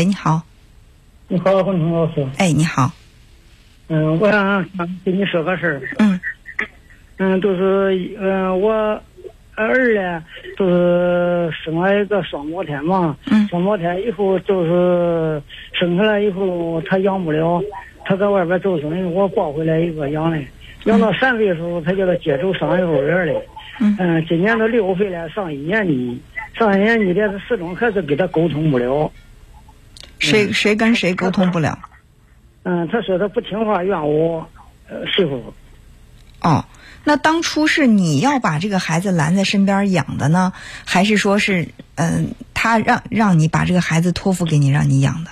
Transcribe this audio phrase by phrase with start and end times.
[0.00, 0.40] 喂，你好。
[1.28, 2.26] 你好，洪彤老师。
[2.38, 2.90] 哎，你好。
[3.88, 4.66] 嗯，我想
[5.04, 5.82] 跟你说个事儿。
[5.98, 6.18] 嗯。
[7.18, 8.72] 嗯，就是嗯，我
[9.56, 10.24] 儿呢，
[10.56, 13.14] 就是生了一个双胞胎嘛。
[13.30, 13.46] 嗯。
[13.48, 15.42] 双胞胎以后就是
[15.74, 17.62] 生下来以后，他养不了，
[18.06, 20.38] 他在外边做生意，我抱回来一个养的。
[20.84, 23.42] 养到三岁的时候，他叫他接走上幼儿园的。
[23.80, 23.94] 嗯。
[23.98, 26.18] 嗯，今年都六岁了，上一年级，
[26.54, 29.12] 上一年级的始终还是跟他沟通不了。
[30.20, 31.78] 谁谁跟谁沟通不了？
[32.62, 34.46] 嗯，他说他不听话，怨我
[34.88, 35.52] 呃媳妇。
[36.40, 36.64] 哦，
[37.04, 40.52] 那当初是你要把这个孩子拦在身边养的呢，
[40.84, 45.30] 还是说是嗯他让让你把这个孩子托付给你让你养的？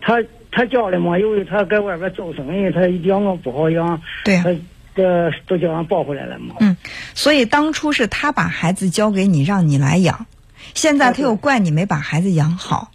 [0.00, 0.14] 他
[0.50, 4.00] 他教的嘛，因为他在外边做生意，他养我不好养。
[4.24, 4.50] 对呀、他
[4.94, 6.56] 这都叫俺抱回来了嘛。
[6.60, 6.76] 嗯，
[7.14, 10.26] 所以当初是他把孩子交给你让你来养，
[10.74, 12.90] 现在他又怪你没把孩子养好。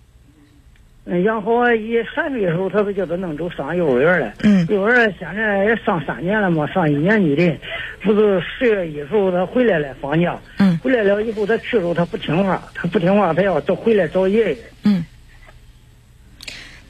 [1.08, 4.34] 嗯，养好一三岁的时候，他不叫他弄走上幼儿园了。
[4.44, 7.56] 嗯幼儿园现在也上三年了嘛，上一年级的，
[8.02, 10.36] 不是十月一时候他回来了放假。
[10.58, 14.58] 嗯回来了以后，他去的时候他不听话，他不听话，他要找回来找爷爷。
[14.84, 15.06] 嗯，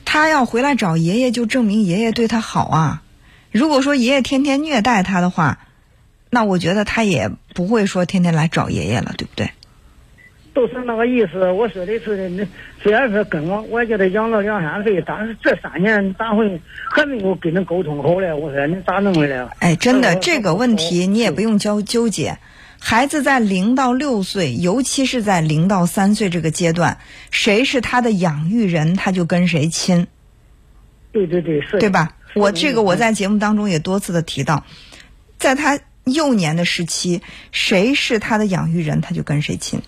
[0.05, 3.01] 他要回来找爷爷，就证明爷爷对他好啊。
[3.51, 5.59] 如果说爷爷天天虐待他的话，
[6.29, 9.49] 那我觉得他也不会说天天来找爷爷了，对不对？
[10.55, 11.51] 都是那个意思。
[11.51, 12.47] 我说的是，那
[12.81, 18.33] 虽然说跟我，我叫他养了两三岁，但是这三年咋会还没有跟他沟通好嘞？
[18.33, 19.51] 我说你咋弄的了？
[19.59, 22.39] 哎，真的，这个问题你也不用纠纠结。
[22.79, 26.99] 孩子在零到六岁，尤其是在零到三岁这个阶段，
[27.31, 30.07] 谁是他的养育人，他就跟谁亲，
[31.11, 32.15] 对对对，是对吧？
[32.33, 34.65] 我这个我在节目当中也多次的提到，
[35.37, 39.81] 在他幼年的时期，谁是他的养育人，他就跟谁亲。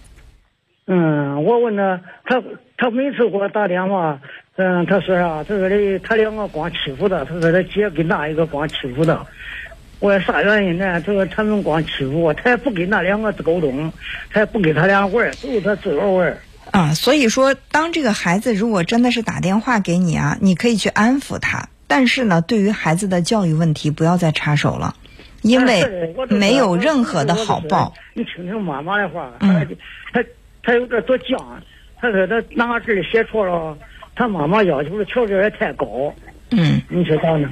[0.88, 2.42] 嗯，我问他，他
[2.78, 4.20] 他每次给我打电话，
[4.56, 5.44] 嗯，他说啥？
[5.44, 9.26] 他说的他两个光欺负他，他说他姐跟那一个光欺负他。
[10.00, 11.02] 我说啥原因呢？
[11.02, 13.92] 他说他们光欺负我，他也不跟那两个沟通，
[14.32, 16.38] 他也不跟他俩玩，都是他自个玩。
[16.72, 24.94] 啊，所以说，当这个孩子如果真的是打电话给你啊，你可以去安抚他，但是呢，对于孩子的教育问题，不要再插手了，
[25.42, 27.94] 因为没有任何的好报。
[28.14, 29.68] 你听听妈妈的话，嗯
[30.14, 30.24] 他
[30.68, 31.38] 他他有点多犟，
[31.96, 33.78] 他说他哪个字儿写错了，
[34.16, 36.14] 他妈妈要求的条件也太高，
[36.52, 37.50] 嗯，你说咋弄？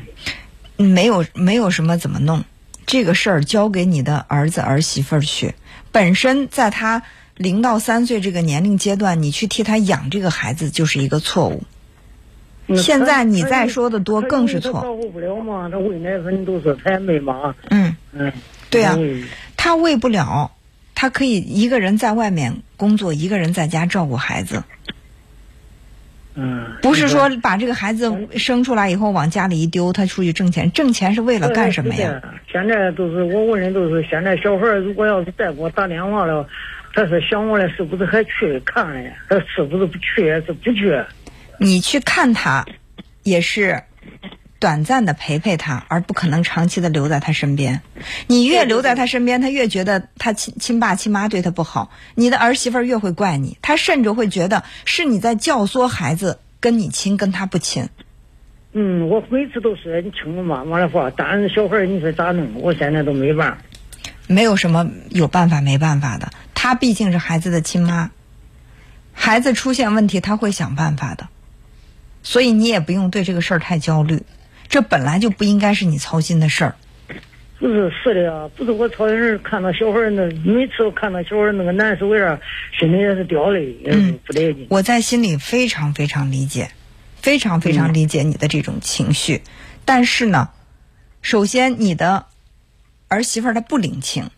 [0.76, 2.44] 没有没有什么怎么弄，
[2.86, 5.53] 这个事儿交给你的儿子儿媳妇儿去。
[5.94, 7.03] 本身在他
[7.38, 11.64] 零到三岁这个年龄阶段，你去替他养这个孩子就是一个错误。
[12.68, 18.34] 嗯现在你他再说的多更是错他照顾不了嘛，他喂奶粉都是他也没妈，嗯，嗯，
[18.72, 18.97] 对呀、
[19.56, 20.52] 他喂不了，
[20.96, 24.63] 他可以一个人在外面工作，一个人在家照顾孩子，
[26.36, 32.22] 嗯，不是说把这个孩子生出来以后往家里一丢，他出去挣钱，挣钱是为了干什么呀？？
[32.52, 36.47] 现在都是我问人都是，现在小孩儿如果要是再给我打电话了，
[36.94, 39.12] 他说想我了，是不是还去看了呀？
[39.30, 40.30] 他是不是不去？
[40.46, 41.03] 是不去？
[41.58, 42.66] 你去看他，
[43.24, 43.81] 也是
[44.66, 47.81] 短暂的陪陪他，而不可能长期的留在他身边。
[48.26, 57.90] 你越留在他身边，他越觉得他亲亲爸亲妈对他不好，你的儿媳妇儿越会怪你，他甚至会觉得是你在教唆孩子跟你亲，跟他不亲。
[58.74, 62.50] 嗯，我每次都说你听我妈妈的话，但是小孩儿你说咋弄？
[62.56, 63.58] 我现在都没办法。
[64.26, 68.09] 没有什么有办法没办法的，他毕竟是孩子的亲妈，
[69.14, 71.28] 孩子出现问题他会想办法的，
[72.24, 74.24] 所以你也不用对这个事儿太焦虑，
[74.68, 76.76] 这本来就不应该是你操心的事儿。
[77.58, 82.38] 不是是的呀，不是我操心事，看到小孩儿那每次我看到小孩儿那个难受样，
[82.78, 84.68] 心里也是掉泪，也是不得劲。
[84.70, 86.70] 我在心里非常非常理解，
[87.16, 89.42] 非常非常理解你的这种情绪，
[89.86, 90.50] 但是呢，
[91.22, 92.26] 首先你的
[93.08, 94.30] 儿媳妇儿她不领情，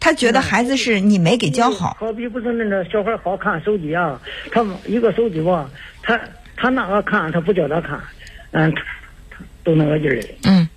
[0.00, 5.70] 她觉得孩子是你没给教好，好比不是那个小孩儿好看手机啊，他一个手机吧，
[6.02, 6.20] 他
[6.56, 8.00] 他那个看，他不叫他看，
[8.50, 8.74] 嗯，
[9.68, 10.28] 都那个劲儿的。
[10.44, 10.68] 嗯，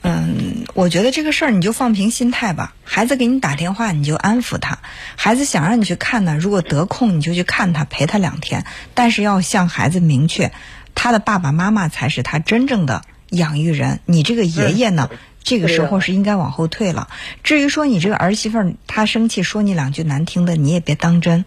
[0.00, 2.74] 嗯，我觉得这个事儿你就放平心态吧。
[2.82, 4.78] 孩子给你打电话，你就安抚他。
[5.16, 8.64] 孩子想让你去看呢，如果得空你就去看他，陪他两天。
[8.94, 10.50] 但是要向孩子明确，
[10.94, 14.00] 他的爸爸妈妈才是他真正的养育人。
[14.06, 15.10] 你这个爷爷呢，
[15.42, 17.08] 这个时候是应该往后退了。
[17.44, 21.44] 至于说你这个儿媳妇儿，她生气说你两句难听的，你也别当真，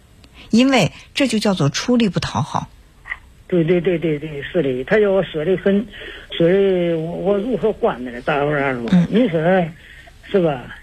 [0.51, 2.67] 因为这就叫做出力不讨好。
[3.47, 5.85] 对对对对对，是的，他叫我说的很，
[6.35, 9.39] 说的我我如何惯他的，大伙儿说，你说
[10.31, 10.75] 是吧？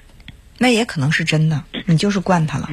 [0.58, 2.68] 那也可能是真的，你就是惯他了。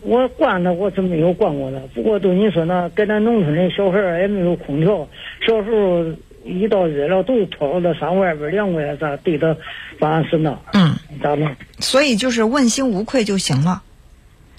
[0.00, 1.78] 我惯他，我是没有惯过他。
[1.94, 5.06] 不过对你说那，搁咱农村的小孩儿也没有空调，
[5.46, 6.06] 小时候
[6.42, 9.54] 一到热了都拖着他上外边凉快咋对他
[9.98, 10.58] 办事呢？
[10.72, 11.54] 嗯，咋弄？
[11.80, 13.82] 所以就是问心无愧就行了。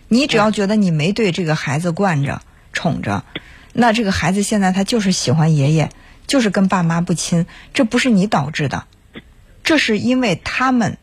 [0.09, 2.39] 你只要觉得你没对这个孩子惯着、
[2.81, 3.23] 宠着，
[3.73, 5.91] 那这个孩子现在他就是喜欢爷爷，
[6.25, 7.45] 就是跟爸妈不亲，
[7.75, 8.85] 这不是你导致的，
[9.63, 10.97] 这是因为他们，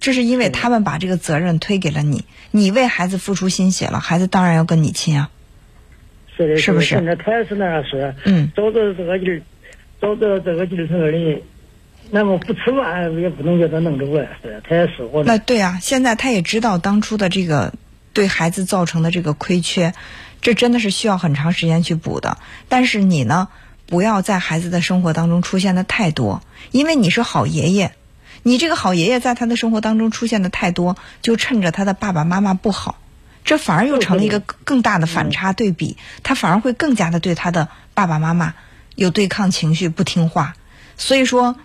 [0.00, 5.30] 这是因为他们把这个责任推给了你，你为孩子付出心血了，孩子当然要跟你亲啊。
[6.36, 6.96] 是的，是不是？
[6.96, 9.42] 现在他也是那样说，嗯，找着这个劲儿，
[10.00, 11.42] 找着这个劲儿，他说的，
[12.10, 17.72] 那么不吃饭也不能叫他弄着我，是的，他也是我那对啊，现在他也知道当初的这个
[18.16, 19.92] 对孩子造成的这个亏缺，
[20.40, 22.38] 这真的是需要很长时间去补的。
[22.70, 23.48] 但是你呢，
[23.84, 27.92] 不要在孩子的生活当中出现的太多，因为你是好爷爷，
[28.42, 32.98] 你这个好爷爷在他的生活当中出现的太多，就趁着他的爸爸妈妈不好，
[33.44, 38.54] 这反而又成了一个更大的反差对比，他反而会更加的对他的爸爸妈妈
[38.94, 40.54] 有对抗情绪，不听话。
[40.96, 41.56] 所以说。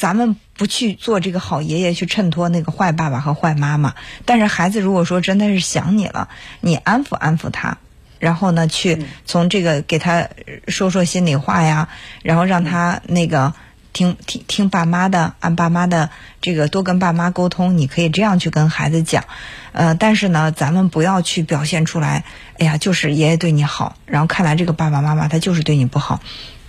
[0.00, 3.94] 咱们不去做这个好爷爷，去衬托那个坏爸爸和坏妈妈。
[4.24, 6.30] 但是孩子如果说真的是想你了，
[6.62, 7.76] 你安抚安抚他，
[8.18, 10.30] 然后呢，去从这个给他
[10.68, 11.90] 说说心里话呀，
[12.22, 13.52] 然后让他那个
[13.92, 16.08] 听听听爸妈的，按爸妈的
[16.40, 17.76] 这个多跟爸妈沟通。
[17.76, 19.24] 你可以这样去跟孩子讲，
[19.72, 22.24] 呃，但是呢，咱们不要去表现出来，
[22.58, 26.20] 哎呀，就是爷爷对你好，然后看来这个爸爸妈妈他就是对你不好，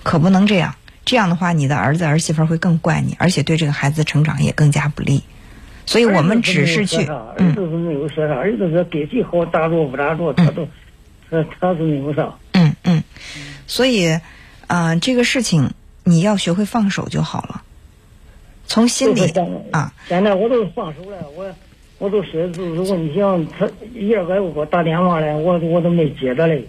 [0.03, 0.75] 可不能这样。
[1.03, 5.23] 这样的话，你的儿子儿媳妇会更怪你，而且对这个孩子成长也更加不利。
[5.85, 10.67] 所以我们只是去，儿子是没有说啥，儿子说给谁好打着不打着，他都，
[11.29, 12.33] 他他是没有啥。
[12.53, 13.03] 嗯嗯，
[13.65, 14.17] 所以，
[14.67, 15.71] 啊，这个事情
[16.03, 17.63] 你要学会放手就好了，
[18.67, 19.27] 从心里
[19.71, 19.91] 啊。
[20.07, 21.51] 现在我都放手了，我
[21.97, 26.63] 我都说就是说，你像他一二个又给我打电话来，我我都没接着嘞。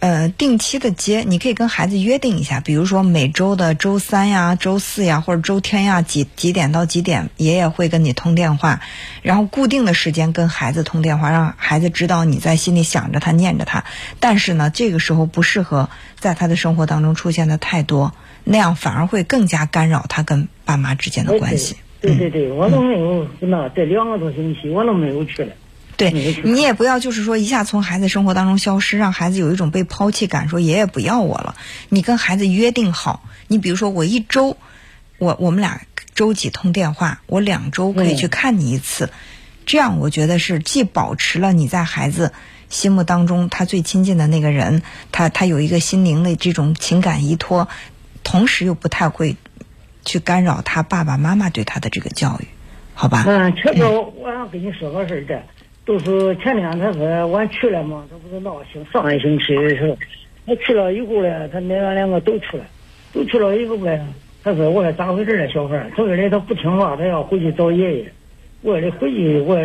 [0.00, 8.80] 呃，定期的接，你可以跟孩子约定一下，比如说每周的周三呀、周四呀，或者周天呀，几几点到几点，爷爷会跟你通电话，
[9.20, 13.84] 然后固定的时间跟孩子通电话，让孩子知道你在心里想着他、念着他。
[14.20, 21.76] 但是呢，这个时候不适合在他的生活当中出现的太多，那样反而会更加干扰他跟爸妈之间的关系。
[22.00, 25.52] 对对对，我都没有那这两个多星期，我都没有去了。
[26.00, 31.54] 对你也不要就是说一下从孩子生活当中消失，让孩子有一种被抛弃感，说爷爷不要我了。
[31.88, 34.56] 你跟孩子约定好，你比如说我一周，
[35.18, 35.82] 我我们俩
[36.14, 39.10] 周几通电话，我两周可以去看你一次，
[39.66, 42.32] 这样我觉得是既保持了你在孩子
[42.68, 44.82] 心目当中他最亲近的那个人，
[45.12, 47.68] 他他有一个心灵的这种情感依托，
[48.22, 49.36] 同时又不太会
[50.04, 52.46] 去干扰他爸爸妈妈对他的这个教育，
[52.94, 53.24] 好吧？
[53.26, 55.42] 嗯，确实，我想跟你说个事儿的。
[55.90, 59.98] 就是前天他说我去了嘛，他不是闹星上一星期的时候，
[60.46, 62.64] 他去了以后呢，他奶奶两个都去了，
[63.12, 63.98] 都去了以后呢，
[64.44, 68.12] 他说我说咋回事儿小孩他说的他不听话，他要回去找爷爷。
[68.62, 69.56] 我说的回去，我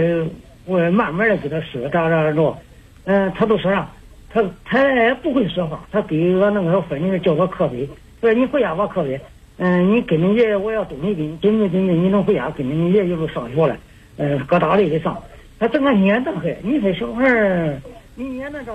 [0.65, 2.57] 我慢慢的给他说咋咋着。
[3.03, 3.87] 嗯，他都说啥？
[4.31, 7.87] 他他也不会说话，他给俺那个分的叫我课本，
[8.19, 9.21] 说你回家把课本，
[9.57, 13.77] 嗯，你跟你爷爷我要东西给你，准备准备，你能回家跟着你爷爷一路上学了，
[14.17, 15.15] 嗯，搁大队里上。
[15.57, 17.81] 他整个念叨还，你说小孩儿，
[18.15, 18.73] 你念叨着，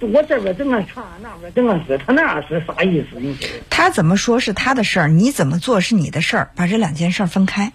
[0.00, 3.18] 我这边整个传，那边整个是，他那是啥意思？
[3.18, 3.48] 你说？
[3.68, 7.72] 他怎么说是他的事儿，你怎么做是你的事儿，把这两件事儿分开。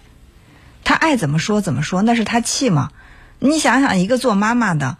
[0.84, 2.90] 他爱怎么说怎么说，那是他气嘛？
[3.38, 4.96] 你想想，一个做妈妈的，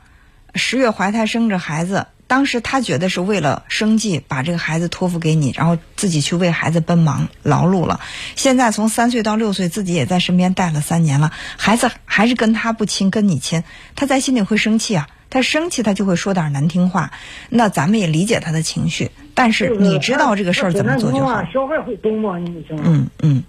[0.54, 2.06] 十月怀胎生着孩子。
[2.26, 8.00] 当时他觉得是为了生计把这个孩子托付给你，然后自己去为孩子奔忙劳碌了。
[8.34, 13.62] 现在从三岁到六岁，自己也在身边带了三年了，孩子还是跟他不亲，跟你亲，
[13.94, 15.08] 他在心里会生气啊。
[15.28, 17.10] 他生气，他就会说点难听话。
[17.50, 21.42] 那咱们也理解他的情绪，但是你知道这个事儿怎么做就好。
[21.52, 22.38] 小孩会懂吗？
[22.38, 23.42] 你嗯嗯，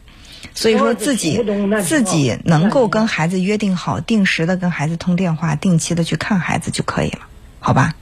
[0.56, 1.40] 所以说自己
[1.84, 7.20] 自己能够跟孩子约定好，定时的跟孩子通电话，定期的去看孩子就可以了，
[7.60, 7.94] 好吧？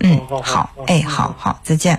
[0.00, 1.96] 嗯，好，哎，好好，再见。